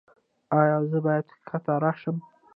ایا 0.59 0.77
زه 0.91 0.99
باید 1.05 1.25
ښکته 1.47 1.73
راشم؟ 1.83 2.17